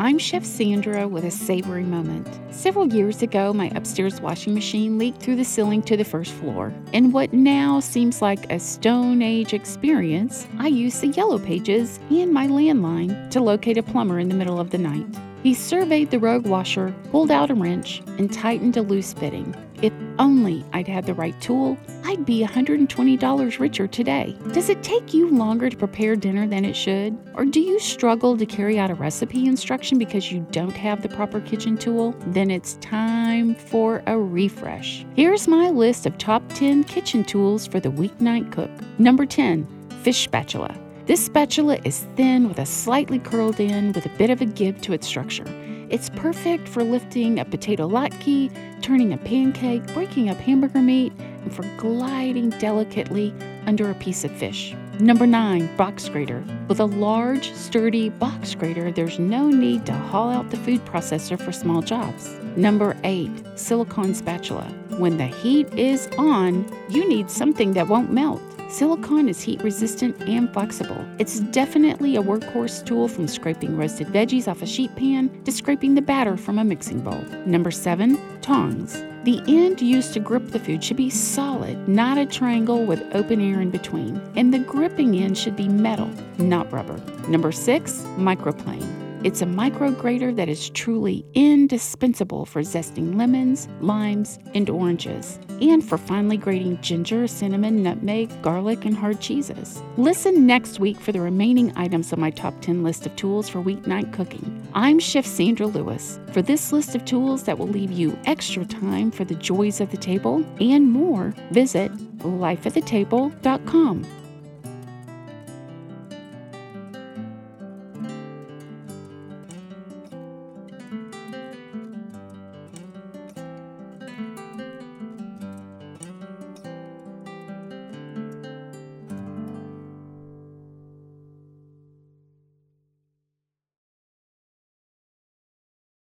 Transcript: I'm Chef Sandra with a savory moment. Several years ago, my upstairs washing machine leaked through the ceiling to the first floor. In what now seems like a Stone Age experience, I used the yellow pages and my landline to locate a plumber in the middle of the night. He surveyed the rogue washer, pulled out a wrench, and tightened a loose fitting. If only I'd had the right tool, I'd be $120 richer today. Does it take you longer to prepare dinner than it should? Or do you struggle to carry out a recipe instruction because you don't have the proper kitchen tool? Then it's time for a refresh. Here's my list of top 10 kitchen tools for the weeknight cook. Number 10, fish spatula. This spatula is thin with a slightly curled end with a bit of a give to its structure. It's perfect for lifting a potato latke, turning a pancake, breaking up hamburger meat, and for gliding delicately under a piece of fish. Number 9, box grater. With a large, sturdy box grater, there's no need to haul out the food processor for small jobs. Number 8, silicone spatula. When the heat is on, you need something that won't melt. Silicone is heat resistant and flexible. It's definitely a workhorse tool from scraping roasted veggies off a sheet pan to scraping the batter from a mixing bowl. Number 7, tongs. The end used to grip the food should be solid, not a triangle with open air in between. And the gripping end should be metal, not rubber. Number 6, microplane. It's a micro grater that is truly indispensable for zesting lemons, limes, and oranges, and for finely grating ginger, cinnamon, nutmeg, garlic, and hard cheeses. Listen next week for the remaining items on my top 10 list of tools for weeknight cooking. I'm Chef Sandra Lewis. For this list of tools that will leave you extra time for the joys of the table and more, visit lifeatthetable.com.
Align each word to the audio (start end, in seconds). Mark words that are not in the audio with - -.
I'm 0.00 0.16
Chef 0.16 0.44
Sandra 0.44 1.08
with 1.08 1.24
a 1.24 1.30
savory 1.32 1.82
moment. 1.82 2.28
Several 2.54 2.86
years 2.86 3.20
ago, 3.20 3.52
my 3.52 3.66
upstairs 3.74 4.20
washing 4.20 4.54
machine 4.54 4.96
leaked 4.96 5.20
through 5.20 5.34
the 5.34 5.44
ceiling 5.44 5.82
to 5.82 5.96
the 5.96 6.04
first 6.04 6.30
floor. 6.34 6.72
In 6.92 7.10
what 7.10 7.32
now 7.32 7.80
seems 7.80 8.22
like 8.22 8.48
a 8.52 8.60
Stone 8.60 9.22
Age 9.22 9.54
experience, 9.54 10.46
I 10.60 10.68
used 10.68 11.00
the 11.00 11.08
yellow 11.08 11.40
pages 11.40 11.98
and 12.10 12.32
my 12.32 12.46
landline 12.46 13.28
to 13.32 13.40
locate 13.40 13.76
a 13.76 13.82
plumber 13.82 14.20
in 14.20 14.28
the 14.28 14.36
middle 14.36 14.60
of 14.60 14.70
the 14.70 14.78
night. 14.78 15.06
He 15.42 15.52
surveyed 15.52 16.12
the 16.12 16.20
rogue 16.20 16.46
washer, 16.46 16.94
pulled 17.10 17.32
out 17.32 17.50
a 17.50 17.54
wrench, 17.54 18.00
and 18.18 18.32
tightened 18.32 18.76
a 18.76 18.82
loose 18.82 19.12
fitting. 19.12 19.52
If 19.80 19.92
only 20.18 20.64
I'd 20.72 20.88
had 20.88 21.06
the 21.06 21.14
right 21.14 21.40
tool, 21.40 21.78
I'd 22.04 22.26
be 22.26 22.44
$120 22.44 23.58
richer 23.60 23.86
today. 23.86 24.36
Does 24.52 24.68
it 24.68 24.82
take 24.82 25.14
you 25.14 25.30
longer 25.30 25.70
to 25.70 25.76
prepare 25.76 26.16
dinner 26.16 26.48
than 26.48 26.64
it 26.64 26.74
should? 26.74 27.16
Or 27.34 27.44
do 27.44 27.60
you 27.60 27.78
struggle 27.78 28.36
to 28.36 28.44
carry 28.44 28.78
out 28.78 28.90
a 28.90 28.94
recipe 28.94 29.46
instruction 29.46 29.96
because 29.96 30.32
you 30.32 30.44
don't 30.50 30.76
have 30.76 31.02
the 31.02 31.08
proper 31.08 31.40
kitchen 31.40 31.76
tool? 31.76 32.16
Then 32.28 32.50
it's 32.50 32.74
time 32.76 33.54
for 33.54 34.02
a 34.06 34.18
refresh. 34.18 35.06
Here's 35.14 35.46
my 35.46 35.70
list 35.70 36.06
of 36.06 36.18
top 36.18 36.42
10 36.54 36.82
kitchen 36.84 37.22
tools 37.22 37.66
for 37.66 37.78
the 37.78 37.90
weeknight 37.90 38.50
cook. 38.50 38.70
Number 38.98 39.26
10, 39.26 39.66
fish 40.02 40.24
spatula. 40.24 40.76
This 41.08 41.24
spatula 41.24 41.78
is 41.84 42.00
thin 42.16 42.50
with 42.50 42.58
a 42.58 42.66
slightly 42.66 43.18
curled 43.18 43.58
end 43.58 43.94
with 43.94 44.04
a 44.04 44.10
bit 44.18 44.28
of 44.28 44.42
a 44.42 44.44
give 44.44 44.78
to 44.82 44.92
its 44.92 45.06
structure. 45.06 45.46
It's 45.88 46.10
perfect 46.10 46.68
for 46.68 46.84
lifting 46.84 47.38
a 47.38 47.46
potato 47.46 47.88
latke, 47.88 48.52
turning 48.82 49.14
a 49.14 49.16
pancake, 49.16 49.86
breaking 49.94 50.28
up 50.28 50.36
hamburger 50.36 50.82
meat, 50.82 51.14
and 51.18 51.50
for 51.50 51.62
gliding 51.78 52.50
delicately 52.50 53.34
under 53.64 53.90
a 53.90 53.94
piece 53.94 54.22
of 54.22 54.30
fish. 54.32 54.74
Number 55.00 55.26
9, 55.26 55.74
box 55.78 56.10
grater. 56.10 56.44
With 56.68 56.78
a 56.78 56.84
large, 56.84 57.54
sturdy 57.54 58.10
box 58.10 58.54
grater, 58.54 58.92
there's 58.92 59.18
no 59.18 59.48
need 59.48 59.86
to 59.86 59.94
haul 59.94 60.28
out 60.28 60.50
the 60.50 60.58
food 60.58 60.84
processor 60.84 61.40
for 61.40 61.52
small 61.52 61.80
jobs. 61.80 62.34
Number 62.54 62.94
8, 63.04 63.30
silicone 63.54 64.12
spatula. 64.12 64.66
When 64.98 65.16
the 65.16 65.28
heat 65.28 65.72
is 65.72 66.06
on, 66.18 66.70
you 66.90 67.08
need 67.08 67.30
something 67.30 67.72
that 67.72 67.88
won't 67.88 68.12
melt. 68.12 68.42
Silicone 68.68 69.30
is 69.30 69.40
heat 69.40 69.62
resistant 69.62 70.20
and 70.28 70.52
flexible. 70.52 71.02
It's 71.18 71.40
definitely 71.40 72.16
a 72.16 72.22
workhorse 72.22 72.84
tool 72.84 73.08
from 73.08 73.26
scraping 73.26 73.78
roasted 73.78 74.08
veggies 74.08 74.46
off 74.46 74.60
a 74.60 74.66
sheet 74.66 74.94
pan 74.94 75.30
to 75.44 75.52
scraping 75.52 75.94
the 75.94 76.02
batter 76.02 76.36
from 76.36 76.58
a 76.58 76.64
mixing 76.64 77.00
bowl. 77.00 77.22
Number 77.46 77.70
7, 77.70 78.18
tongs. 78.42 79.02
The 79.24 79.42
end 79.48 79.80
used 79.80 80.12
to 80.14 80.20
grip 80.20 80.48
the 80.48 80.60
food 80.60 80.84
should 80.84 80.98
be 80.98 81.08
solid, 81.08 81.88
not 81.88 82.18
a 82.18 82.26
triangle 82.26 82.84
with 82.84 83.02
open 83.14 83.40
air 83.40 83.62
in 83.62 83.70
between. 83.70 84.20
And 84.36 84.52
the 84.52 84.58
gripping 84.58 85.16
end 85.16 85.38
should 85.38 85.56
be 85.56 85.68
metal, 85.68 86.10
not 86.36 86.70
rubber. 86.70 86.98
Number 87.26 87.52
6, 87.52 87.92
microplane. 88.18 88.97
It's 89.24 89.42
a 89.42 89.46
micro 89.46 89.90
grater 89.90 90.32
that 90.34 90.48
is 90.48 90.70
truly 90.70 91.26
indispensable 91.34 92.46
for 92.46 92.62
zesting 92.62 93.16
lemons, 93.16 93.68
limes, 93.80 94.38
and 94.54 94.70
oranges, 94.70 95.40
and 95.60 95.84
for 95.84 95.98
finely 95.98 96.36
grating 96.36 96.80
ginger, 96.82 97.26
cinnamon, 97.26 97.82
nutmeg, 97.82 98.30
garlic, 98.42 98.84
and 98.84 98.96
hard 98.96 99.20
cheeses. 99.20 99.82
Listen 99.96 100.46
next 100.46 100.78
week 100.78 101.00
for 101.00 101.10
the 101.10 101.20
remaining 101.20 101.72
items 101.74 102.12
on 102.12 102.20
my 102.20 102.30
top 102.30 102.54
10 102.60 102.84
list 102.84 103.06
of 103.06 103.16
tools 103.16 103.48
for 103.48 103.60
weeknight 103.60 104.12
cooking. 104.12 104.68
I'm 104.72 105.00
Chef 105.00 105.26
Sandra 105.26 105.66
Lewis. 105.66 106.20
For 106.32 106.40
this 106.40 106.70
list 106.70 106.94
of 106.94 107.04
tools 107.04 107.42
that 107.42 107.58
will 107.58 107.66
leave 107.66 107.90
you 107.90 108.16
extra 108.24 108.64
time 108.64 109.10
for 109.10 109.24
the 109.24 109.34
joys 109.34 109.80
of 109.80 109.90
the 109.90 109.96
table 109.96 110.46
and 110.60 110.92
more, 110.92 111.34
visit 111.50 111.90
lifeatthetable.com. 112.18 114.27